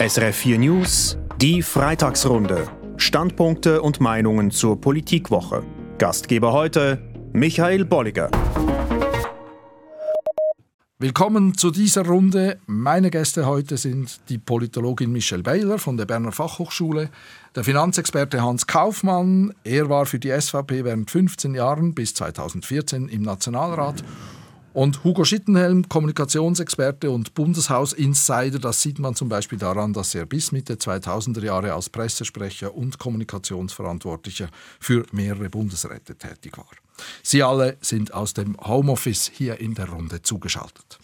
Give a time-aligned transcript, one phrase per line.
[0.00, 2.66] SRF 4 News, die Freitagsrunde.
[2.96, 5.62] Standpunkte und Meinungen zur Politikwoche.
[5.98, 7.02] Gastgeber heute
[7.34, 8.30] Michael Bolliger.
[10.98, 12.58] Willkommen zu dieser Runde.
[12.64, 17.10] Meine Gäste heute sind die Politologin Michelle Baylor von der Berner Fachhochschule,
[17.54, 19.52] der Finanzexperte Hans Kaufmann.
[19.64, 24.02] Er war für die SVP während 15 Jahren bis 2014 im Nationalrat.
[24.72, 30.52] Und Hugo Schittenhelm, Kommunikationsexperte und Bundeshaus-Insider, das sieht man zum Beispiel daran, dass er bis
[30.52, 36.68] Mitte 2000er Jahre als Pressesprecher und Kommunikationsverantwortlicher für mehrere Bundesräte tätig war.
[37.22, 41.00] Sie alle sind aus dem Homeoffice hier in der Runde zugeschaltet.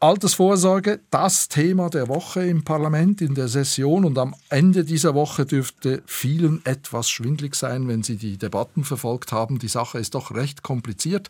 [0.00, 5.44] Altersvorsorge, das Thema der Woche im Parlament, in der Session und am Ende dieser Woche
[5.44, 9.58] dürfte vielen etwas schwindlig sein, wenn sie die Debatten verfolgt haben.
[9.58, 11.28] Die Sache ist doch recht kompliziert.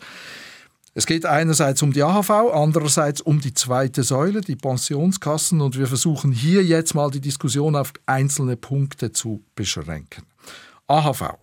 [0.98, 5.88] Es geht einerseits um die AHV, andererseits um die zweite Säule, die Pensionskassen und wir
[5.88, 10.24] versuchen hier jetzt mal die Diskussion auf einzelne Punkte zu beschränken.
[10.86, 11.34] AHV.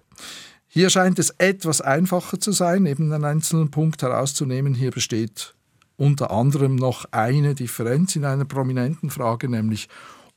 [0.65, 4.73] Hier scheint es etwas einfacher zu sein, eben einen einzelnen Punkt herauszunehmen.
[4.73, 5.53] Hier besteht
[5.97, 9.87] unter anderem noch eine Differenz in einer prominenten Frage, nämlich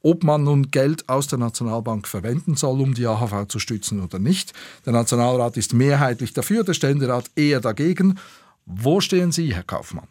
[0.03, 4.19] ob man nun Geld aus der Nationalbank verwenden soll, um die AHV zu stützen oder
[4.19, 4.53] nicht.
[4.84, 8.19] Der Nationalrat ist mehrheitlich dafür, der Ständerat eher dagegen.
[8.67, 10.09] Wo stehen Sie, Herr Kaufmann?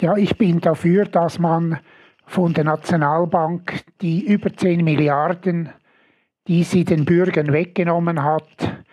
[0.00, 1.78] Ja, ich bin dafür, dass man
[2.26, 5.70] von der Nationalbank die über 10 Milliarden
[6.46, 8.84] die sie den Bürgern weggenommen hat,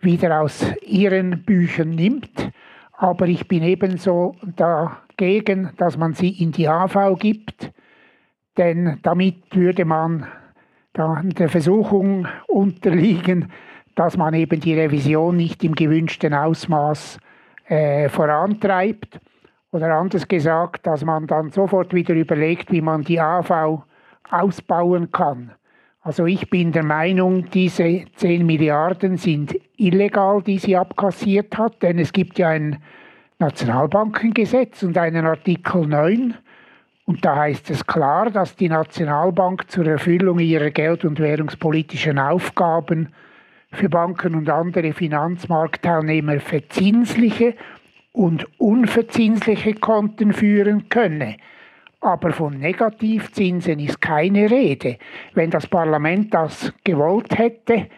[0.00, 2.50] wieder aus ihren Büchern nimmt.
[2.92, 7.72] Aber ich bin ebenso dagegen, dass man sie in die AV gibt,
[8.56, 10.26] denn damit würde man
[10.96, 13.50] der Versuchung unterliegen,
[13.94, 17.18] dass man eben die Revision nicht im gewünschten Ausmaß
[17.68, 19.20] äh, vorantreibt.
[19.70, 23.82] Oder anders gesagt, dass man dann sofort wieder überlegt, wie man die AV
[24.30, 25.52] ausbauen kann.
[26.00, 31.98] Also ich bin der Meinung, diese 10 Milliarden sind illegal, die sie abkassiert hat, denn
[31.98, 32.82] es gibt ja ein
[33.38, 36.34] Nationalbankengesetz und einen Artikel 9.
[37.06, 43.08] Und da heißt es klar, dass die Nationalbank zur Erfüllung ihrer geld- und währungspolitischen Aufgaben
[43.74, 47.54] für Banken und andere Finanzmarktteilnehmer verzinsliche
[48.12, 51.36] und unverzinsliche Konten führen könne
[52.04, 54.98] aber von Negativzinsen ist keine Rede.
[55.32, 57.88] Wenn das Parlament das gewollt hätte,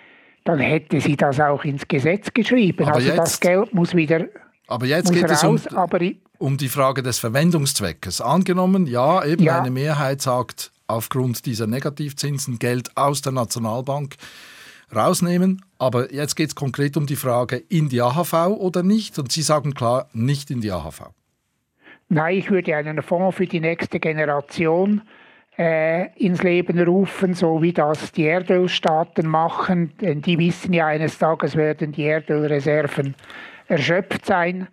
[0.44, 2.84] dann hätte sie das auch ins Gesetz geschrieben.
[2.84, 4.26] Aber also jetzt, das Geld muss wieder
[4.68, 8.20] aber jetzt geht raus, es um, um die Frage des Verwendungszweckes.
[8.20, 9.60] Angenommen, ja, eben ja.
[9.60, 14.16] eine Mehrheit sagt, aufgrund dieser Negativzinsen Geld aus der Nationalbank
[14.94, 15.62] rausnehmen.
[15.78, 19.18] Aber jetzt geht es konkret um die Frage, in die AHV oder nicht.
[19.18, 21.10] Und Sie sagen klar, nicht in die AHV.
[22.08, 25.02] Nein, ich würde einen Fonds für die nächste Generation
[25.58, 29.92] äh, ins Leben rufen, so wie das die Erdölstaaten machen.
[30.00, 33.14] Denn die wissen ja, eines Tages werden die Erdölreserven
[33.66, 34.68] erschöpft sein.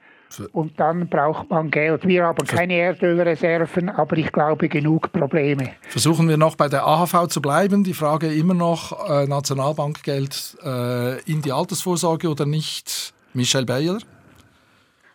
[0.51, 2.07] Und dann braucht man Geld.
[2.07, 5.71] Wir haben keine Erdölreserven, aber ich glaube genug Probleme.
[5.81, 7.83] Versuchen wir noch bei der AHV zu bleiben.
[7.83, 13.13] Die Frage immer noch äh, Nationalbankgeld äh, in die Altersvorsorge oder nicht.
[13.33, 13.97] Michel Bayer?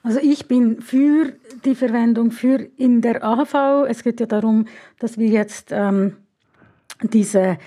[0.03, 1.33] Also ich bin für
[1.65, 3.87] die Verwendung für in der AHV.
[3.89, 4.67] Es geht ja darum,
[4.99, 6.17] dass wir jetzt ähm,
[7.03, 7.59] diese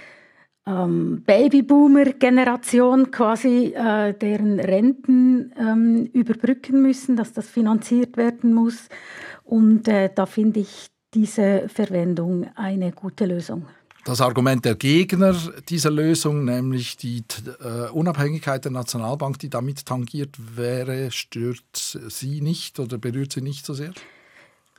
[0.67, 8.87] ähm, Babyboomer-Generation quasi äh, deren Renten ähm, überbrücken müssen, dass das finanziert werden muss.
[9.43, 13.65] Und äh, da finde ich diese Verwendung eine gute Lösung.
[14.03, 15.35] Das Argument der Gegner
[15.69, 17.23] dieser Lösung, nämlich die
[17.59, 23.63] äh, Unabhängigkeit der Nationalbank, die damit tangiert wäre, stört Sie nicht oder berührt Sie nicht
[23.63, 23.93] so sehr?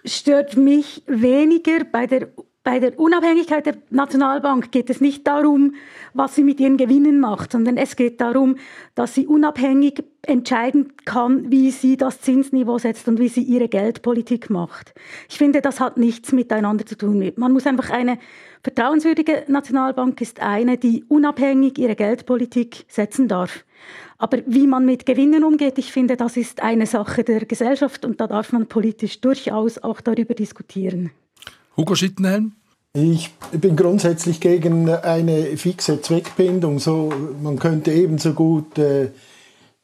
[0.05, 2.31] Stört mich weniger bei der
[2.65, 5.75] bei der Unabhängigkeit der Nationalbank geht es nicht darum,
[6.15, 8.57] was sie mit ihren Gewinnen macht, sondern es geht darum,
[8.95, 14.49] dass sie unabhängig entscheiden kann, wie sie das Zinsniveau setzt und wie sie ihre Geldpolitik
[14.49, 14.95] macht.
[15.29, 17.33] Ich finde, das hat nichts miteinander zu tun.
[17.35, 18.19] Man muss einfach eine
[18.63, 23.65] vertrauenswürdige Nationalbank ist eine, die unabhängig ihre Geldpolitik setzen darf.
[24.19, 28.21] Aber wie man mit Gewinnen umgeht, ich finde, das ist eine Sache der Gesellschaft und
[28.21, 31.11] da darf man politisch durchaus auch darüber diskutieren.
[31.77, 32.53] Hugo Schittenhelm?
[32.95, 36.79] Ich bin grundsätzlich gegen eine fixe Zweckbindung.
[36.79, 37.11] So,
[37.43, 39.09] man könnte ebenso gut äh,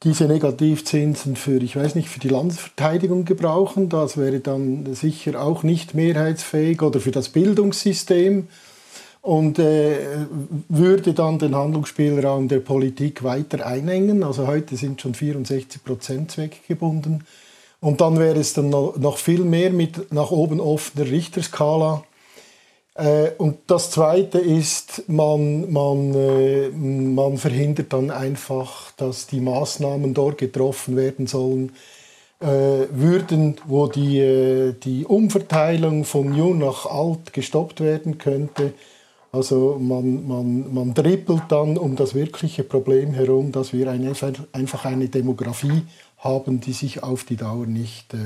[0.03, 3.89] diese Negativzinsen für, ich weiß nicht, für die Landesverteidigung gebrauchen.
[3.89, 8.47] Das wäre dann sicher auch nicht mehrheitsfähig oder für das Bildungssystem
[9.21, 10.27] und äh,
[10.69, 14.23] würde dann den Handlungsspielraum der Politik weiter einengen.
[14.23, 17.25] Also heute sind schon 64 Prozent zweckgebunden.
[17.81, 22.03] Und dann wäre es dann noch, viel mehr mit nach oben offener Richterskala
[22.95, 30.13] Äh, und das Zweite ist, man, man, äh, man verhindert dann einfach, dass die Maßnahmen
[30.13, 31.71] dort getroffen werden sollen,
[32.41, 32.45] äh,
[32.91, 38.73] würden, wo die, die Umverteilung von jung nach alt gestoppt werden könnte.
[39.31, 44.13] Also man, man, man dribbelt dann um das wirkliche Problem herum, dass wir eine,
[44.51, 45.83] einfach eine Demografie
[46.19, 48.17] haben, die sich auf die Dauer nicht äh,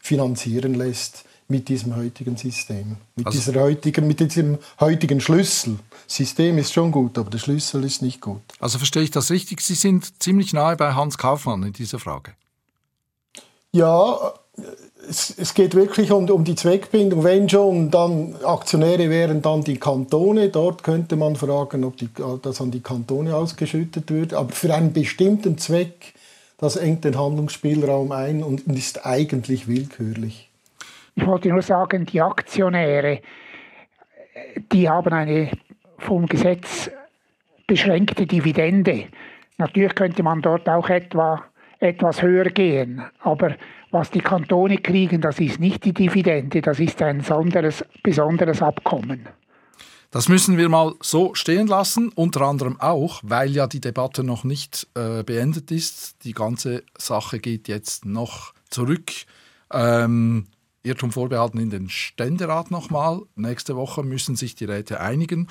[0.00, 5.78] finanzieren lässt mit diesem heutigen System, mit, also, dieser heutigen, mit diesem heutigen Schlüssel.
[6.06, 8.40] System ist schon gut, aber der Schlüssel ist nicht gut.
[8.60, 9.60] Also verstehe ich das richtig?
[9.60, 12.32] Sie sind ziemlich nahe bei Hans Kaufmann in dieser Frage.
[13.72, 14.32] Ja,
[15.08, 17.24] es, es geht wirklich um, um, die Zweckbindung.
[17.24, 20.48] Wenn schon, dann Aktionäre wären dann die Kantone.
[20.48, 22.08] Dort könnte man fragen, ob die,
[22.42, 24.34] das an die Kantone ausgeschüttet wird.
[24.34, 26.14] Aber für einen bestimmten Zweck,
[26.60, 30.50] das engt den Handlungsspielraum ein und ist eigentlich willkürlich.
[31.14, 33.20] Ich wollte nur sagen, die Aktionäre,
[34.72, 35.50] die haben eine
[35.98, 36.90] vom Gesetz
[37.66, 39.06] beschränkte Dividende.
[39.58, 41.44] Natürlich könnte man dort auch etwa
[41.78, 43.56] etwas höher gehen, aber
[43.90, 49.28] was die Kantone kriegen, das ist nicht die Dividende, das ist ein besonderes, besonderes Abkommen.
[50.10, 54.42] Das müssen wir mal so stehen lassen, unter anderem auch, weil ja die Debatte noch
[54.42, 56.24] nicht äh, beendet ist.
[56.24, 59.12] Die ganze Sache geht jetzt noch zurück.
[59.72, 60.46] Ähm,
[60.82, 63.22] Irrtum vorbehalten in den Ständerat nochmal.
[63.36, 65.46] Nächste Woche müssen sich die Räte einigen.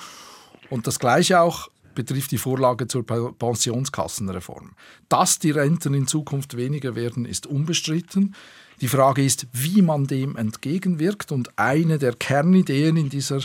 [0.68, 4.72] Und das Gleiche auch betrifft die Vorlage zur Pensionskassenreform.
[5.08, 8.34] Dass die Renten in Zukunft weniger werden, ist unbestritten.
[8.82, 11.32] Die Frage ist, wie man dem entgegenwirkt.
[11.32, 13.40] Und eine der Kernideen in dieser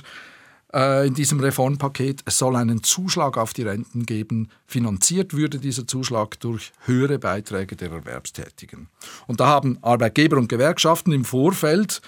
[0.75, 2.21] in diesem Reformpaket.
[2.25, 4.49] Es soll einen Zuschlag auf die Renten geben.
[4.67, 8.89] Finanziert würde dieser Zuschlag durch höhere Beiträge der Erwerbstätigen.
[9.25, 12.01] Und da haben Arbeitgeber und Gewerkschaften im Vorfeld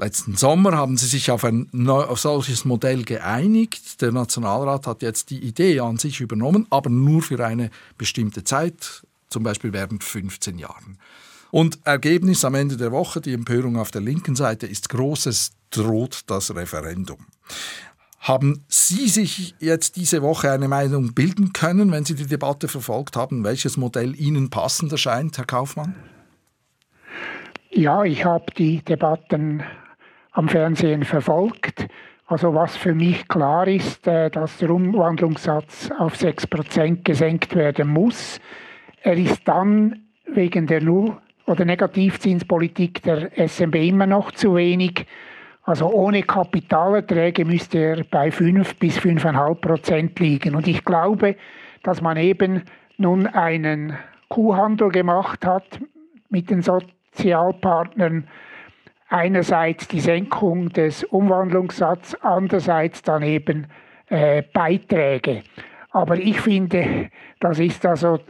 [0.00, 4.00] Letzten Sommer haben sie sich auf ein auf solches Modell geeinigt.
[4.00, 7.68] Der Nationalrat hat jetzt die Idee an sich übernommen, aber nur für eine
[7.98, 10.96] bestimmte Zeit, zum Beispiel während 15 Jahren.
[11.50, 15.52] Und Ergebnis am Ende der Woche, die Empörung auf der linken Seite ist groß, es
[15.68, 17.26] droht das Referendum.
[18.20, 23.16] Haben Sie sich jetzt diese Woche eine Meinung bilden können, wenn Sie die Debatte verfolgt
[23.16, 25.94] haben, welches Modell Ihnen passender scheint, Herr Kaufmann?
[27.70, 29.62] Ja, ich habe die Debatten
[30.32, 31.86] am Fernsehen verfolgt.
[32.26, 38.38] Also was für mich klar ist, äh, dass der Umwandlungssatz auf 6% gesenkt werden muss.
[39.02, 45.06] Er ist dann wegen der Null- oder Negativzinspolitik der SMB immer noch zu wenig.
[45.62, 50.54] Also ohne Kapitalerträge müsste er bei 5 bis 5,5 Prozent liegen.
[50.54, 51.36] Und ich glaube,
[51.82, 52.62] dass man eben
[52.96, 53.96] nun einen
[54.28, 55.80] Kuhhandel gemacht hat
[56.28, 58.26] mit den Sozialpartnern.
[59.08, 63.66] Einerseits die Senkung des Umwandlungssatzes, andererseits dann eben
[64.08, 65.42] äh, Beiträge.
[65.90, 67.10] Aber ich finde,
[67.40, 68.20] das ist also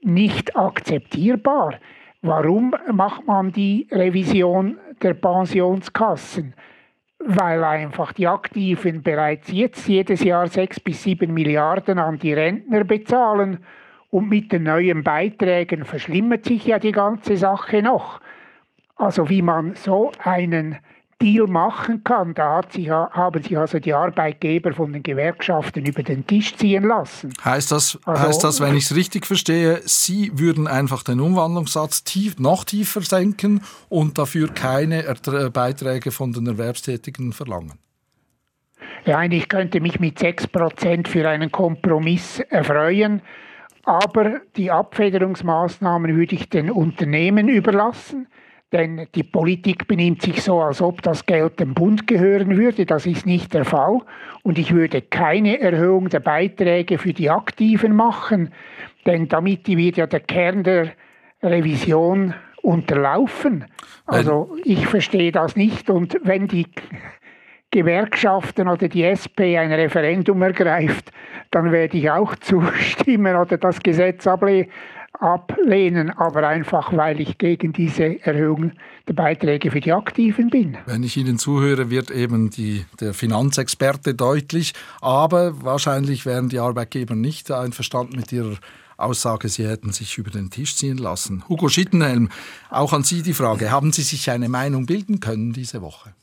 [0.00, 1.74] nicht akzeptierbar.
[2.22, 6.54] Warum macht man die Revision der Pensionskassen?
[7.18, 12.84] Weil einfach die Aktiven bereits jetzt jedes Jahr sechs bis sieben Milliarden an die Rentner
[12.84, 13.58] bezahlen
[14.10, 18.20] und mit den neuen Beiträgen verschlimmert sich ja die ganze Sache noch.
[18.96, 20.78] Also wie man so einen
[21.22, 22.34] Deal machen kann.
[22.34, 27.32] Da sich, haben sich also die Arbeitgeber von den Gewerkschaften über den Tisch ziehen lassen.
[27.44, 32.04] Heißt das, also, heißt das wenn ich es richtig verstehe, Sie würden einfach den Umwandlungssatz
[32.04, 37.78] tief, noch tiefer senken und dafür keine Ertr Beiträge von den Erwerbstätigen verlangen?
[39.04, 43.22] Ja, ich könnte mich mit 6% für einen Kompromiss erfreuen,
[43.84, 48.28] aber die Abfederungsmaßnahmen würde ich den Unternehmen überlassen.
[48.72, 52.86] Denn die Politik benimmt sich so, als ob das Geld dem Bund gehören würde.
[52.86, 54.00] Das ist nicht der Fall.
[54.42, 58.50] Und ich würde keine Erhöhung der Beiträge für die Aktiven machen,
[59.04, 60.92] denn damit wird ja der Kern der
[61.42, 63.66] Revision unterlaufen.
[64.06, 65.90] Also ich verstehe das nicht.
[65.90, 66.66] Und wenn die
[67.70, 71.10] Gewerkschaften oder die SP ein Referendum ergreift,
[71.50, 74.70] dann werde ich auch zustimmen oder das Gesetz ablehnen
[75.22, 78.72] ablehnen, aber einfach, weil ich gegen diese Erhöhung
[79.08, 80.76] der Beiträge für die Aktiven bin.
[80.86, 87.14] Wenn ich Ihnen zuhöre, wird eben die, der Finanzexperte deutlich, aber wahrscheinlich wären die Arbeitgeber
[87.14, 88.56] nicht einverstanden mit Ihrer
[88.96, 91.44] Aussage, sie hätten sich über den Tisch ziehen lassen.
[91.48, 92.28] Hugo Schittenhelm,
[92.70, 96.14] auch an Sie die Frage, haben Sie sich eine Meinung bilden können diese Woche?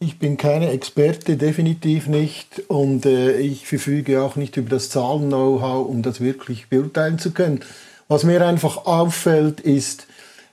[0.00, 2.62] Ich bin keine Experte, definitiv nicht.
[2.68, 7.60] Und äh, ich verfüge auch nicht über das Zahlen-Know-how, um das wirklich beurteilen zu können.
[8.08, 10.06] Was mir einfach auffällt, ist,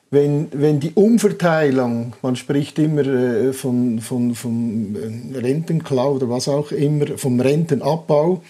[0.09, 6.47] wenn, wenn die Umverteilung, man spricht immer äh, von, von, von äh, Rentenklau oder was
[6.47, 8.41] auch immer, vom Rentenabbau,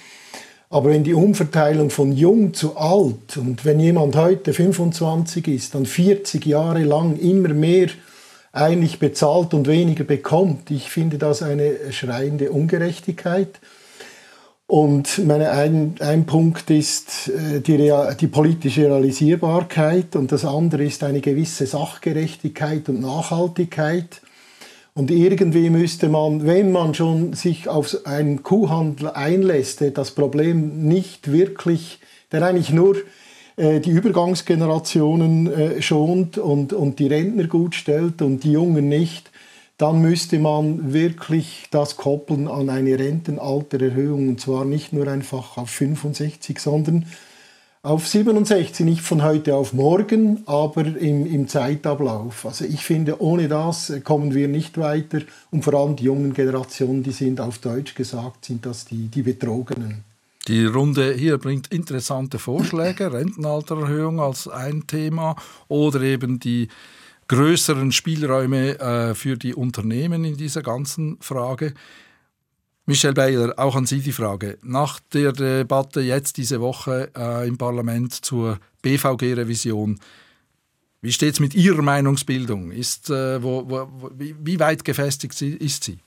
[0.72, 5.86] aber wenn die Umverteilung von jung zu alt und wenn jemand heute 25 ist, dann
[5.86, 7.90] 40 Jahre lang immer mehr
[8.53, 13.60] eigentlich bezahlt und weniger bekommt, ich finde das eine schreiende Ungerechtigkeit.
[14.67, 21.03] Und meine, ein, ein Punkt ist äh, die, die politische Realisierbarkeit und das andere ist
[21.03, 24.22] eine gewisse Sachgerechtigkeit und Nachhaltigkeit.
[24.93, 31.31] Und irgendwie müsste man, wenn man schon sich auf einen Kuhhandel einlässt, das Problem nicht
[31.31, 32.00] wirklich,
[32.31, 32.96] der eigentlich nur
[33.62, 39.32] die Übergangsgenerationen äh, schont und, und die Rentner gut stellt und die Jungen nicht,
[39.77, 45.70] dann müsste man wirklich das koppeln an eine Rentenaltererhöhung und zwar nicht nur einfach auf
[45.70, 47.06] 65, sondern
[47.84, 52.46] auf 67, nicht von heute auf morgen, aber im, im Zeitablauf.
[52.46, 57.01] Also ich finde, ohne das kommen wir nicht weiter und vor allem die jungen Generationen,
[57.01, 60.11] die sind auf Deutsch gesagt, sind das die, die Betrogenen.
[60.48, 65.36] Die Runde hier bringt interessante Vorschläge, Rentenaltererhöhung als ein Thema
[65.68, 66.68] oder eben die
[67.28, 71.74] größeren Spielräume äh, für die Unternehmen in dieser ganzen Frage.
[72.88, 74.58] Michel Baylor, auch an Sie die Frage.
[74.64, 80.00] Nach der Debatte jetzt diese Woche äh, im Parlament zur BVG-Revision,
[81.02, 82.72] wie steht es mit Ihrer Meinungsbildung?
[82.72, 86.00] Ist, äh, wo, wo, wie, wie weit gefestigt ist sie?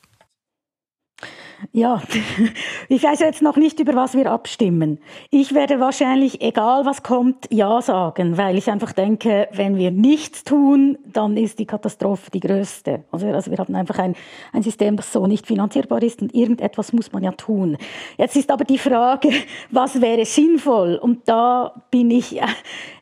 [1.72, 2.02] Ja,
[2.88, 4.98] ich weiß jetzt noch nicht, über was wir abstimmen.
[5.30, 10.44] Ich werde wahrscheinlich, egal was kommt, Ja sagen, weil ich einfach denke, wenn wir nichts
[10.44, 13.04] tun, dann ist die Katastrophe die größte.
[13.10, 14.14] Also, also wir haben einfach ein,
[14.52, 17.76] ein System, das so nicht finanzierbar ist und irgendetwas muss man ja tun.
[18.18, 19.30] Jetzt ist aber die Frage,
[19.70, 20.96] was wäre sinnvoll?
[20.96, 22.46] Und da bin ich äh,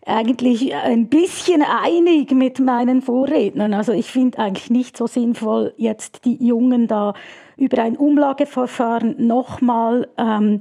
[0.06, 3.74] eigentlich ein bisschen einig mit meinen Vorrednern.
[3.74, 7.14] Also ich finde eigentlich nicht so sinnvoll, jetzt die Jungen da
[7.62, 10.60] über ein Umlageverfahren nochmal ähm,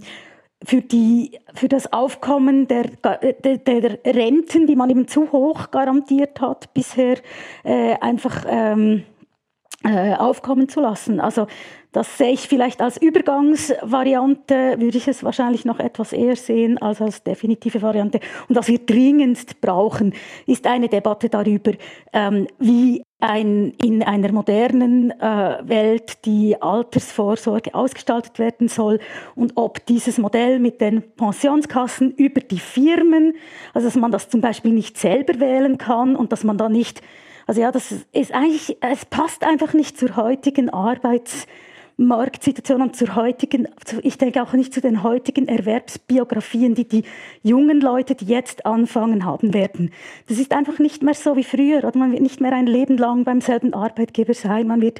[0.63, 6.39] für, die, für das Aufkommen der, der, der, Renten, die man eben zu hoch garantiert
[6.39, 7.17] hat, bisher
[7.63, 9.03] äh, einfach ähm,
[9.83, 11.19] äh, aufkommen zu lassen.
[11.19, 11.47] Also
[11.91, 17.01] das sehe ich vielleicht als Übergangsvariante, würde ich es wahrscheinlich noch etwas eher sehen als
[17.01, 18.19] als definitive Variante.
[18.47, 20.13] Und was wir dringendst brauchen,
[20.45, 21.73] ist eine Debatte darüber,
[22.13, 28.99] ähm, wie ein, in einer modernen äh, Welt die Altersvorsorge ausgestaltet werden soll
[29.35, 33.33] und ob dieses Modell mit den Pensionskassen über die Firmen,
[33.73, 37.01] also dass man das zum Beispiel nicht selber wählen kann und dass man da nicht,
[37.47, 41.47] also ja, das ist eigentlich, es passt einfach nicht zur heutigen Arbeits-
[41.97, 43.67] Marktsituation und zur heutigen,
[44.01, 47.03] ich denke auch nicht zu den heutigen Erwerbsbiografien, die die
[47.43, 49.91] jungen Leute, die jetzt anfangen haben werden.
[50.27, 51.79] Das ist einfach nicht mehr so wie früher.
[51.79, 54.67] Oder man wird nicht mehr ein Leben lang beim selben Arbeitgeber sein.
[54.67, 54.99] Man wird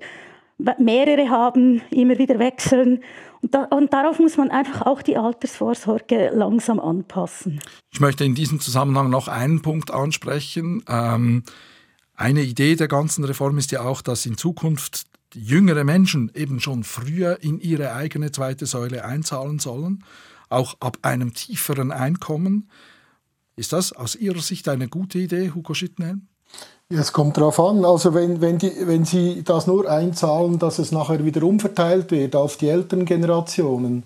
[0.78, 3.00] mehrere haben, immer wieder wechseln.
[3.42, 7.60] Und, da, und, darauf muss man einfach auch die Altersvorsorge langsam anpassen.
[7.92, 10.84] Ich möchte in diesem Zusammenhang noch einen Punkt ansprechen.
[10.88, 11.44] Ähm,
[12.22, 16.84] eine Idee der ganzen Reform ist ja auch, dass in Zukunft jüngere Menschen eben schon
[16.84, 20.04] früher in ihre eigene zweite Säule einzahlen sollen,
[20.48, 22.70] auch ab einem tieferen Einkommen.
[23.56, 26.16] Ist das aus Ihrer Sicht eine gute Idee, Hugo Schittner?
[26.90, 30.92] Es kommt darauf an, also wenn, wenn, die, wenn Sie das nur einzahlen, dass es
[30.92, 34.04] nachher wieder umverteilt wird auf die älteren Generationen,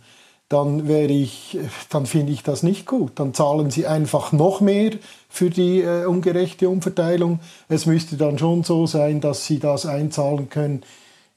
[0.50, 1.58] dann wäre ich,
[1.90, 3.14] dann finde ich das nicht gut.
[3.16, 4.92] Dann zahlen Sie einfach noch mehr
[5.30, 7.40] für die äh, ungerechte Umverteilung.
[7.68, 10.84] Es müsste dann schon so sein, dass Sie das einzahlen können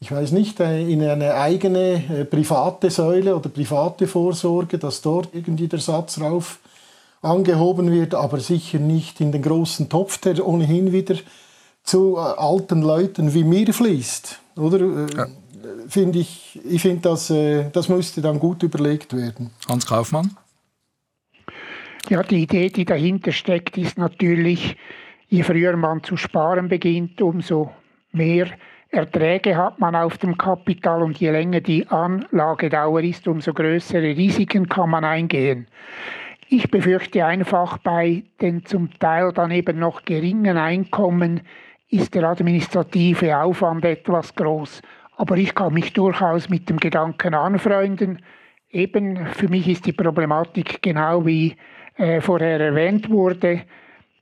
[0.00, 5.30] ich weiß nicht, äh, in eine eigene äh, private Säule oder private Vorsorge, dass dort
[5.32, 6.60] irgendwie der Satz rauf
[7.20, 11.16] angehoben wird, aber sicher nicht in den großen Topf, der ohnehin wieder
[11.82, 14.38] zu äh, alten Leuten wie mir fließt.
[14.56, 15.06] Oder?
[15.16, 15.26] Ja.
[15.88, 17.32] Finde ich, ich finde, das,
[17.72, 19.50] das müsste dann gut überlegt werden.
[19.68, 20.36] Hans Kaufmann?
[22.10, 24.76] Ja, die Idee, die dahinter steckt, ist natürlich,
[25.28, 27.70] je früher man zu sparen beginnt, umso
[28.12, 28.48] mehr
[28.90, 34.68] Erträge hat man auf dem Kapital und je länger die Anlagedauer ist, umso größere Risiken
[34.68, 35.66] kann man eingehen.
[36.48, 41.42] Ich befürchte einfach bei den zum Teil dann eben noch geringen Einkommen
[41.90, 44.82] ist der administrative Aufwand etwas groß.
[45.18, 48.22] Aber ich kann mich durchaus mit dem Gedanken anfreunden.
[48.70, 51.56] Eben für mich ist die Problematik genau wie
[51.96, 53.62] äh, vorher erwähnt wurde,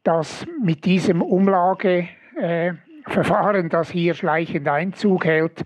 [0.04, 2.08] dass mit diesem Umlage
[2.40, 2.72] äh,
[3.68, 5.64] das hier schleichend Einzug hält,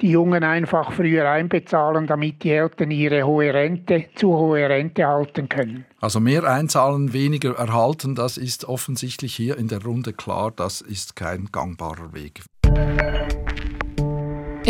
[0.00, 5.50] die Jungen einfach früher einbezahlen, damit die Eltern ihre hohe Rente, zu hohe Rente halten
[5.50, 5.84] können.
[6.00, 11.16] Also mehr einzahlen, weniger erhalten, das ist offensichtlich hier in der Runde klar, das ist
[11.16, 12.40] kein gangbarer Weg.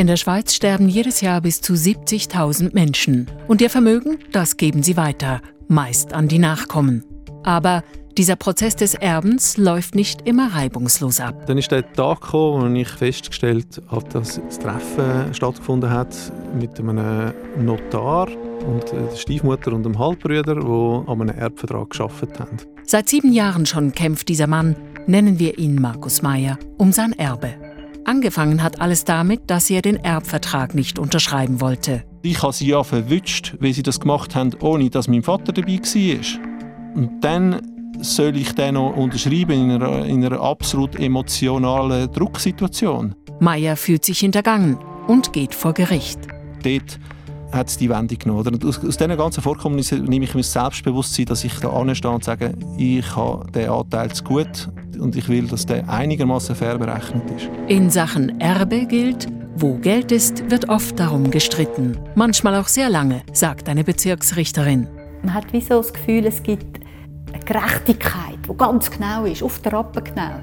[0.01, 3.31] In der Schweiz sterben jedes Jahr bis zu 70.000 Menschen.
[3.49, 7.05] Und ihr Vermögen, das geben sie weiter, meist an die Nachkommen.
[7.43, 7.85] Aber
[8.17, 11.45] dieser Prozess des Erbens läuft nicht immer reibungslos ab.
[11.47, 16.17] Dann ist der Tag gekommen, wo ich festgestellt habe, dass das Treffen stattgefunden hat
[16.59, 18.29] mit einem Notar
[18.67, 22.57] und der Stiefmutter und dem Halbbruder, die an einem Erbvertrag geschafft haben.
[22.87, 24.77] Seit sieben Jahren schon kämpft dieser Mann,
[25.07, 27.70] nennen wir ihn Markus Meyer, um sein Erbe.
[28.11, 32.03] Angefangen hat alles damit, dass er den Erbvertrag nicht unterschreiben wollte.
[32.23, 35.79] Ich habe sie ja verwünscht, wie sie das gemacht haben, ohne dass mein Vater dabei
[35.79, 36.97] war.
[36.97, 43.15] Und dann soll ich den noch unterschreiben in einer, in einer absolut emotionalen Drucksituation.
[43.39, 44.77] Meyer fühlt sich hintergangen
[45.07, 46.19] und geht vor Gericht.
[46.65, 46.99] Dort
[47.53, 48.59] hat es die Wendung genommen.
[48.65, 52.25] Aus, aus diesen ganzen Vorkommnissen nehme ich mir das Selbstbewusstsein, dass ich da anstehe und
[52.25, 54.69] sage, ich habe den Anteil zu gut
[55.01, 57.49] und ich will, dass der einigermaßen fair berechnet ist.
[57.69, 59.27] In Sachen Erbe gilt,
[59.57, 61.99] wo Geld ist, wird oft darum gestritten.
[62.15, 64.87] Manchmal auch sehr lange, sagt eine Bezirksrichterin.
[65.23, 66.81] Man hat wie so das Gefühl, es gibt
[67.33, 70.37] eine Gerechtigkeit, die ganz genau ist, auf der Rappe genau.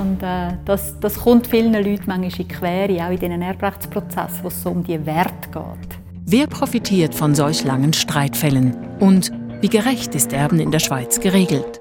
[0.00, 4.38] Und äh, das, das kommt vielen Leuten manchmal in die Quere, auch in diesen Erbrechtsprozessen,
[4.42, 5.98] wo es so um die Werte geht.
[6.26, 8.76] Wer profitiert von solch langen Streitfällen?
[9.00, 11.80] Und wie gerecht ist Erben in der Schweiz geregelt?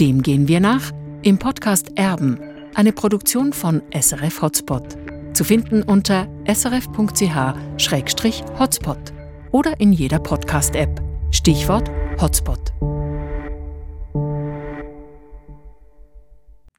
[0.00, 0.92] Dem gehen wir nach
[1.22, 2.38] im Podcast Erben,
[2.74, 4.96] eine Produktion von SRF Hotspot.
[5.34, 9.12] Zu finden unter srf.ch-hotspot
[9.52, 11.00] oder in jeder Podcast-App.
[11.30, 11.88] Stichwort
[12.20, 12.72] Hotspot.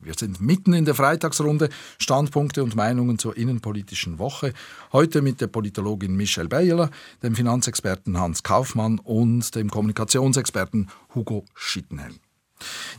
[0.02, 4.52] Wir sind mitten in der Freitagsrunde Standpunkte und Meinungen zur innenpolitischen Woche.
[4.92, 6.90] Heute mit der Politologin Michelle Beiler,
[7.24, 12.20] dem Finanzexperten Hans Kaufmann und dem Kommunikationsexperten Hugo Schittenhelm.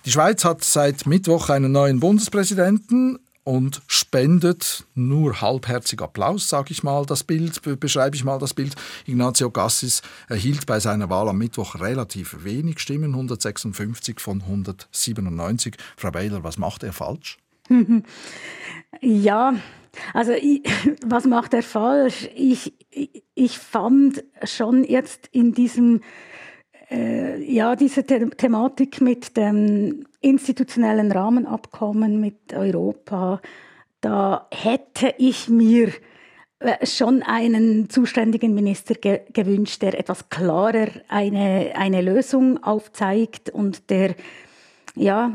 [0.04, 6.82] Die Schweiz hat seit Mittwoch einen neuen Bundespräsidenten und spendet nur halbherzig Applaus, sage ich
[6.82, 8.74] mal, das Bild, beschreibe ich mal das Bild.
[9.06, 15.76] Ignazio Gassis erhielt bei seiner Wahl am Mittwoch relativ wenig Stimmen, 156 von 197.
[15.96, 17.38] Frau Beiler, was macht er falsch?
[19.00, 19.54] Ja,
[20.12, 20.62] also ich,
[21.06, 22.28] was macht er falsch?
[22.34, 22.74] Ich,
[23.34, 26.00] ich fand schon jetzt in diesem
[26.90, 33.40] äh, ja, diese The Thematik mit dem institutionellen Rahmenabkommen mit Europa,
[34.00, 35.92] da hätte ich mir
[36.58, 43.90] äh, schon einen zuständigen Minister ge gewünscht, der etwas klarer eine, eine Lösung aufzeigt und
[43.90, 44.14] der,
[44.94, 45.32] ja,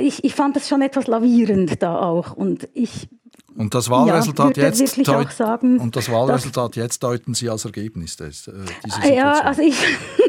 [0.00, 3.08] ich, ich fand das schon etwas lavierend da auch und ich
[3.56, 8.48] und das Wahlresultat, ja, jetzt, sagen, und das Wahlresultat jetzt deuten Sie als Ergebnis des,
[8.48, 8.52] äh,
[8.84, 9.16] dieser Situation?
[9.16, 9.76] Ja, also ich,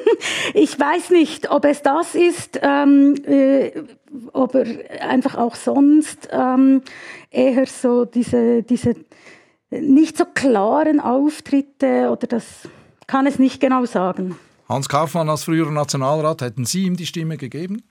[0.53, 3.71] ich weiß nicht, ob es das ist, ähm, äh,
[4.33, 6.81] ob er einfach auch sonst ähm,
[7.29, 8.95] eher so diese, diese
[9.69, 12.45] nicht so klaren Auftritte oder das
[13.07, 14.37] kann es nicht genau sagen.
[14.69, 17.83] Hans Kaufmann als früherer Nationalrat, hätten Sie ihm die Stimme gegeben?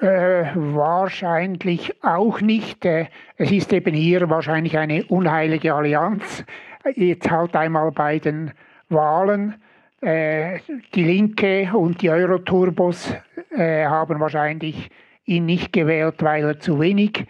[0.00, 2.86] Äh, wahrscheinlich auch nicht.
[2.86, 6.42] Äh, es ist eben hier wahrscheinlich eine unheilige Allianz.
[6.94, 8.52] Jetzt halt einmal bei den
[8.88, 9.56] Wahlen.
[10.00, 10.60] Äh,
[10.94, 13.14] die Linke und die Euroturbos
[13.50, 14.88] äh, haben wahrscheinlich
[15.26, 17.26] ihn nicht gewählt, weil er zu wenig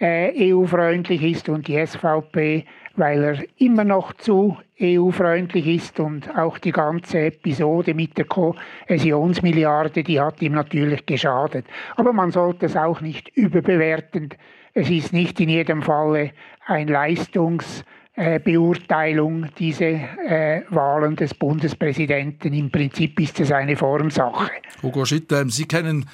[0.00, 2.64] äh, EU-freundlich ist und die SVP,
[2.96, 10.02] weil er immer noch zu EU-freundlich ist und auch die ganze Episode mit der Kohäsionsmilliarde,
[10.02, 11.64] die hat ihm natürlich geschadet.
[11.96, 14.30] Aber man sollte es auch nicht überbewerten.
[14.74, 16.32] Es ist nicht in jedem Falle
[16.66, 22.52] ein Leistungsbeurteilung, diese äh, Wahlen des Bundespräsidenten.
[22.52, 24.50] Im Prinzip ist es eine Formsache.
[24.82, 26.06] Hugo Schitter, Sie kennen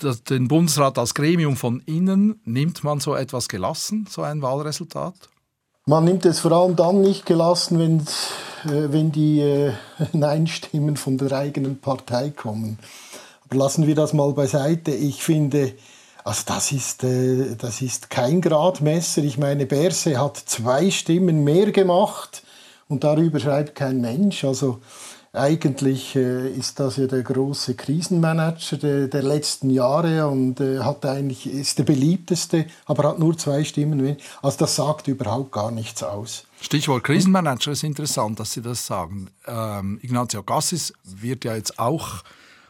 [0.00, 2.40] das, den Bundesrat als Gremium von innen.
[2.44, 5.14] Nimmt man so etwas gelassen, so ein Wahlresultat?
[5.88, 8.00] Man nimmt es vor allem dann nicht gelassen, wenn,
[8.64, 9.72] äh, wenn die äh,
[10.12, 12.80] Nein-Stimmen von der eigenen Partei kommen.
[13.44, 14.90] Aber lassen wir das mal beiseite.
[14.90, 15.74] Ich finde,
[16.24, 19.22] also das ist, äh, das ist kein Gradmesser.
[19.22, 22.42] Ich meine, Berse hat zwei Stimmen mehr gemacht
[22.88, 24.42] und darüber schreibt kein Mensch.
[24.42, 24.80] Also
[25.36, 31.04] eigentlich äh, ist das ja der große Krisenmanager der, der letzten Jahre und äh, hat
[31.04, 34.16] eigentlich, ist der beliebteste, aber hat nur zwei Stimmen.
[34.42, 36.44] Also das sagt überhaupt gar nichts aus.
[36.60, 39.28] Stichwort Krisenmanager ist interessant, dass Sie das sagen.
[39.46, 42.22] Ähm, Ignazio Gassis wird ja jetzt auch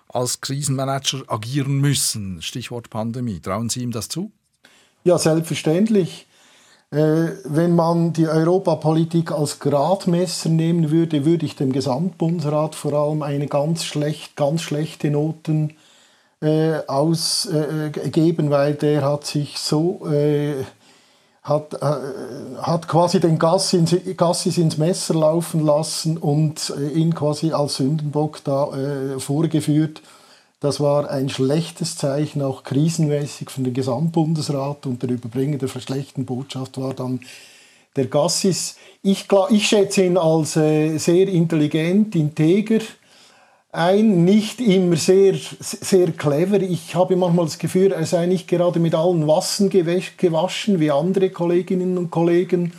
[0.08, 2.42] als Krisenmanager agieren müssen.
[2.42, 3.40] Stichwort Pandemie.
[3.40, 4.32] Trauen Sie ihm das zu?
[5.04, 6.25] Ja, selbstverständlich.
[6.96, 13.22] Äh, wenn man die Europapolitik als Gradmesser nehmen würde, würde ich dem Gesamtbundesrat vor allem
[13.22, 15.74] eine ganz, schlecht, ganz schlechte Noten
[16.40, 20.54] äh, ausgeben, äh, weil der hat sich so äh,
[21.42, 27.52] hat, äh, hat quasi den Gassis, Gassis ins Messer laufen lassen und äh, ihn quasi
[27.52, 30.00] als Sündenbock da äh, vorgeführt.
[30.60, 36.24] Das war ein schlechtes Zeichen, auch krisenmäßig von dem Gesamtbundesrat und der Überbringer der schlechten
[36.24, 37.20] Botschaft war dann
[37.94, 38.76] der Gassis.
[39.02, 42.80] Ich, ich schätze ihn als äh, sehr intelligent, integer
[43.76, 46.62] ein, nicht immer sehr, sehr clever.
[46.62, 51.28] Ich habe manchmal das Gefühl, er sei nicht gerade mit allen Wassen gewaschen wie andere
[51.28, 52.72] Kolleginnen und Kollegen.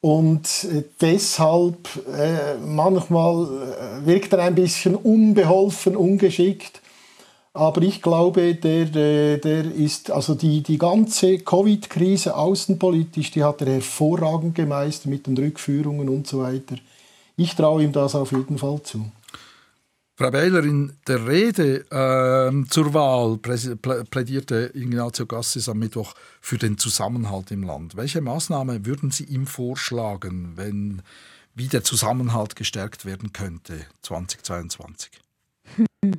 [0.00, 6.82] Und äh, deshalb äh, manchmal äh, wirkt er ein bisschen unbeholfen, ungeschickt.
[7.56, 13.60] Aber ich glaube, der, äh, der ist, also die, die ganze Covid-Krise außenpolitisch, die hat
[13.60, 16.74] er hervorragend gemeistert mit den Rückführungen und so weiter.
[17.36, 19.08] Ich traue ihm das auf jeden Fall zu.
[20.16, 26.76] Frau Behler, in der Rede äh, zur Wahl plädierte Ignazio Gassis am Mittwoch für den
[26.76, 27.96] Zusammenhalt im Land.
[27.96, 31.02] Welche Maßnahme würden Sie ihm vorschlagen, wenn
[31.54, 35.23] wie der Zusammenhalt gestärkt werden könnte 2022?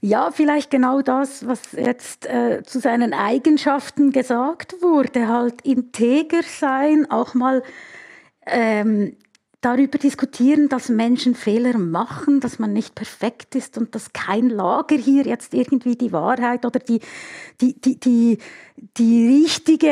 [0.00, 7.10] Ja, vielleicht genau das, was jetzt äh, zu seinen Eigenschaften gesagt wurde, halt integer sein,
[7.10, 7.62] auch mal
[8.46, 9.16] ähm,
[9.64, 14.96] darüber diskutieren, dass Menschen Fehler machen, dass man nicht perfekt ist und dass kein Lager
[14.96, 17.00] hier jetzt irgendwie die Wahrheit oder die,
[17.62, 18.38] die, die, die,
[18.98, 19.88] die richtige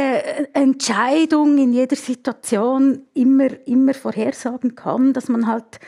[0.53, 5.81] Entscheidung in jeder Situation immer, immer vorhersagen kann, dass man halt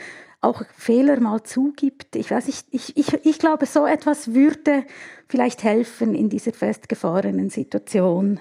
[0.45, 2.17] auch Fehler mal zugibt.
[2.17, 4.85] Ich weiß nicht, ich, ich, ich glaube, so etwas würde
[5.29, 8.39] vielleicht helfen in dieser festgefahrenen Situation,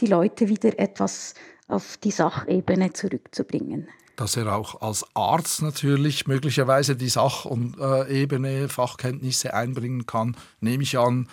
[0.00, 1.34] die Leute wieder etwas
[1.68, 10.06] auf die Sachebene zurückzubringen dass er auch als Arzt natürlich möglicherweise die Sachebene, Fachkenntnisse einbringen
[10.06, 11.28] kann, nehme ich an,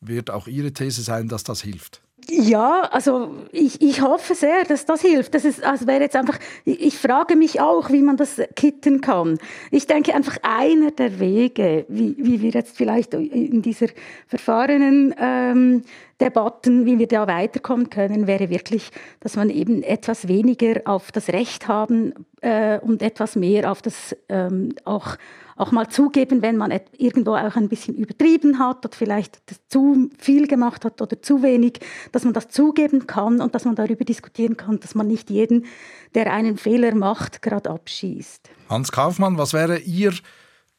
[0.00, 2.02] wird auch Ihre These sein, dass das hilft.
[2.30, 5.34] Ja, also ich, ich hoffe sehr, dass das hilft.
[5.34, 9.00] Das ist, also wäre jetzt einfach, ich, ich frage mich auch, wie man das kitten
[9.00, 9.38] kann.
[9.70, 13.86] Ich denke einfach einer der Wege, wie, wie wir jetzt vielleicht in dieser
[14.26, 15.84] verfahrenen ähm,
[16.20, 21.28] Debatten, wie wir da weiterkommen können, wäre wirklich, dass man eben etwas weniger auf das
[21.28, 25.16] Recht haben äh, und etwas mehr auf das ähm, auch
[25.58, 30.46] auch mal zugeben, wenn man irgendwo auch ein bisschen übertrieben hat oder vielleicht zu viel
[30.46, 31.80] gemacht hat oder zu wenig,
[32.12, 35.66] dass man das zugeben kann und dass man darüber diskutieren kann, dass man nicht jeden,
[36.14, 38.48] der einen Fehler macht, gerade abschießt.
[38.68, 40.14] Hans Kaufmann, was wäre Ihr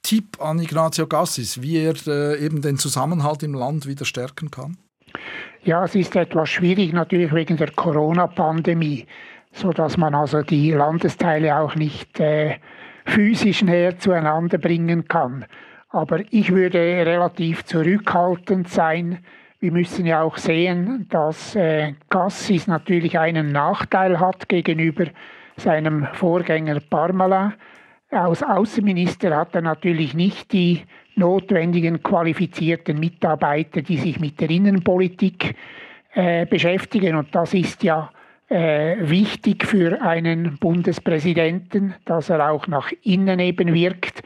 [0.02, 4.78] Tipp an Ignazio Gassis, wie er äh, eben den Zusammenhalt im Land wieder stärken kann?
[5.64, 9.06] Ja, es ist etwas schwierig natürlich wegen der Corona-Pandemie,
[9.52, 12.58] sodass man also die Landesteile auch nicht äh,
[13.06, 15.46] physisch näher zueinander bringen kann.
[15.90, 19.20] Aber ich würde relativ zurückhaltend sein.
[19.60, 25.06] Wir müssen ja auch sehen, dass äh, Cassis natürlich einen Nachteil hat gegenüber
[25.58, 27.54] seinem Vorgänger Parmalin.
[28.12, 30.84] Als Außenminister hat er natürlich nicht die
[31.16, 35.56] notwendigen qualifizierten Mitarbeiter, die sich mit der Innenpolitik
[36.14, 37.16] äh, beschäftigen.
[37.16, 38.12] Und das ist ja
[38.50, 44.24] äh, wichtig für einen Bundespräsidenten, dass er auch nach innen eben wirkt.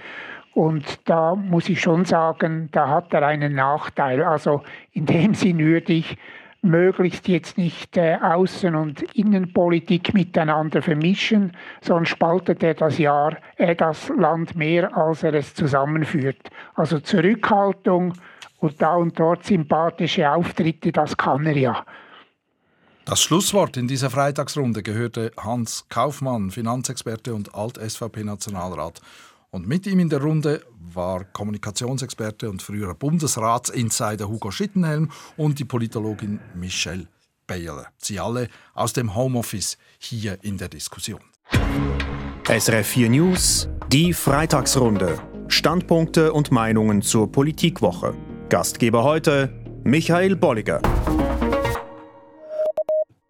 [0.54, 4.24] Und da muss ich schon sagen, da hat er einen Nachteil.
[4.24, 6.16] Also in dem Sinn würde ich
[6.64, 13.76] möglichst jetzt nicht äh, Außen- und Innenpolitik miteinander vermischen, sondern spaltet er das Jahr, äh,
[13.76, 16.50] das Land mehr, als er es zusammenführt.
[16.76, 18.14] Also Zurückhaltung
[18.60, 21.86] und da und dort sympathische Auftritte, das kann er ja.
[23.06, 29.02] Das Schlusswort in dieser Freitagsrunde gehörte Hans Kaufmann, Finanzexperte und Alt-SVP-Nationalrat.
[29.54, 35.66] Und mit ihm in der Runde war Kommunikationsexperte und früherer Bundesratsinsider Hugo Schittenhelm und die
[35.66, 37.06] Politologin Michelle
[37.46, 37.86] Baylor.
[38.00, 41.20] Sie alle aus dem Homeoffice hier in der Diskussion.
[42.48, 45.20] SRF 4 News, die Freitagsrunde.
[45.50, 48.16] Standpunkte und Meinungen zur Politikwoche.
[48.50, 50.82] Gastgeber heute Michael Bolliger.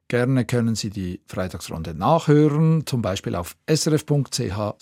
[0.08, 4.80] Gerne können Sie die Freitagsrunde nachhören, zum Beispiel auf srf.ch/audio.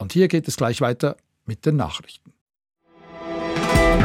[0.00, 2.32] Und hier geht es gleich weiter mit den Nachrichten.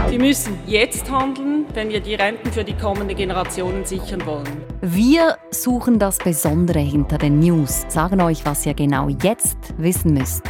[0.10, 4.62] Wir müssen jetzt handeln, wenn wir die Renten für die kommenden Generationen sichern wollen.
[4.82, 10.44] Wir suchen das Besondere hinter den News, sagen euch, was ihr genau jetzt wissen müsst.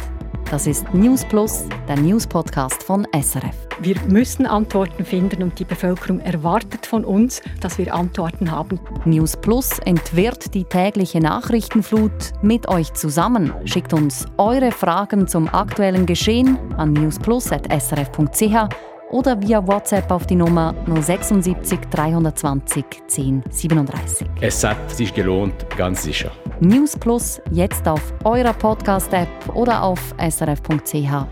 [0.50, 3.56] Das ist News Plus, der News-Podcast von SRF.
[3.80, 8.78] Wir müssen Antworten finden und die Bevölkerung erwartet von uns, dass wir Antworten haben.
[9.04, 13.52] News Plus entwirrt die tägliche Nachrichtenflut mit euch zusammen.
[13.64, 20.74] Schickt uns eure Fragen zum aktuellen Geschehen an newsplus.srf.ch oder via WhatsApp auf die Nummer
[20.86, 24.26] 076 320 10 37.
[24.40, 26.30] Es hat sich gelohnt, ganz sicher.
[26.60, 31.26] News Plus jetzt auf eurer Podcast-App oder auf srf.ch-audio.